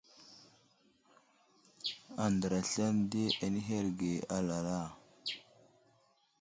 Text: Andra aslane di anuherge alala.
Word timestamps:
Andra 2.25 2.55
aslane 2.61 3.01
di 3.11 3.23
anuherge 3.45 4.13
alala. 4.35 4.79